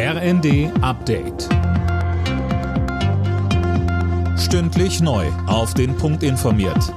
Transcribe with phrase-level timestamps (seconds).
[0.00, 1.48] RND Update.
[4.38, 5.26] Stündlich neu.
[5.48, 6.94] Auf den Punkt informiert.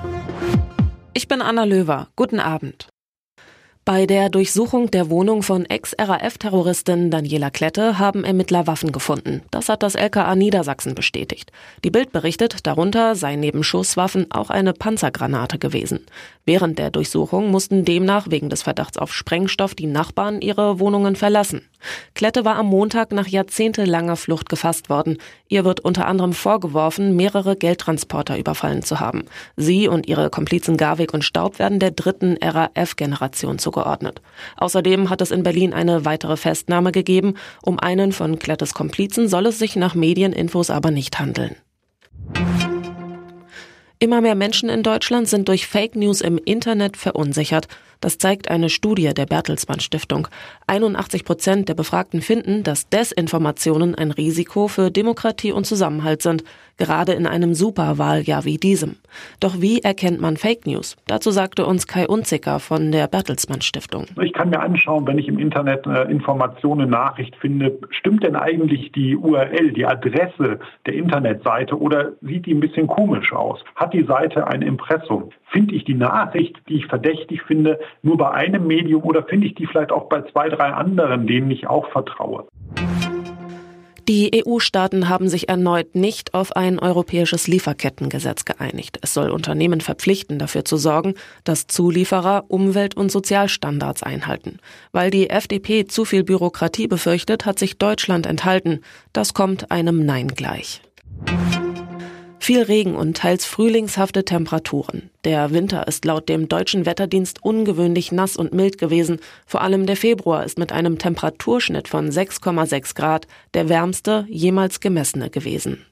[1.16, 2.10] Ich bin Anna Löwer.
[2.16, 2.90] Guten Abend.
[3.86, 9.42] Bei der Durchsuchung der Wohnung von Ex-RAF-Terroristin Daniela Klette haben Ermittler Waffen gefunden.
[9.50, 11.52] Das hat das LKA Niedersachsen bestätigt.
[11.84, 16.06] Die Bild berichtet, darunter sei neben Schusswaffen auch eine Panzergranate gewesen.
[16.46, 21.64] Während der Durchsuchung mussten demnach wegen des Verdachts auf Sprengstoff die Nachbarn ihre Wohnungen verlassen.
[22.14, 25.18] Klette war am Montag nach jahrzehntelanger Flucht gefasst worden.
[25.48, 29.26] Ihr wird unter anderem vorgeworfen, mehrere Geldtransporter überfallen zu haben.
[29.56, 34.22] Sie und ihre Komplizen Garwig und Staub werden der dritten RAF-Generation zugeordnet.
[34.58, 37.36] Außerdem hat es in Berlin eine weitere Festnahme gegeben.
[37.62, 41.56] Um einen von Klettes Komplizen soll es sich nach Medieninfos aber nicht handeln.
[44.04, 47.68] Immer mehr Menschen in Deutschland sind durch Fake News im Internet verunsichert.
[48.00, 50.28] Das zeigt eine Studie der Bertelsmann Stiftung.
[50.66, 56.44] 81 Prozent der Befragten finden, dass Desinformationen ein Risiko für Demokratie und Zusammenhalt sind,
[56.82, 58.96] gerade in einem Superwahljahr wie diesem.
[59.40, 60.98] Doch wie erkennt man Fake News?
[61.06, 64.08] Dazu sagte uns Kai Unzicker von der Bertelsmann Stiftung.
[64.20, 68.36] Ich kann mir anschauen, wenn ich im Internet eine Information, eine Nachricht finde, stimmt denn
[68.36, 73.60] eigentlich die URL, die Adresse der Internetseite oder sieht die ein bisschen komisch aus?
[73.76, 75.30] Hat die Seite ein Impressum?
[75.52, 79.54] Finde ich die Nachricht, die ich verdächtig finde, nur bei einem Medium oder finde ich
[79.54, 82.48] die vielleicht auch bei zwei, drei anderen, denen ich auch vertraue?
[84.12, 89.00] Die EU-Staaten haben sich erneut nicht auf ein europäisches Lieferkettengesetz geeinigt.
[89.02, 91.14] Es soll Unternehmen verpflichten, dafür zu sorgen,
[91.46, 94.58] dass Zulieferer Umwelt- und Sozialstandards einhalten.
[94.92, 98.82] Weil die FDP zu viel Bürokratie befürchtet, hat sich Deutschland enthalten.
[99.14, 100.82] Das kommt einem Nein gleich.
[102.52, 105.10] Viel Regen und teils frühlingshafte Temperaturen.
[105.24, 109.22] Der Winter ist laut dem deutschen Wetterdienst ungewöhnlich nass und mild gewesen.
[109.46, 115.30] Vor allem der Februar ist mit einem Temperaturschnitt von 6,6 Grad der wärmste jemals gemessene
[115.30, 115.86] gewesen.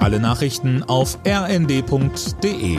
[0.00, 2.78] Alle Nachrichten auf rnd.de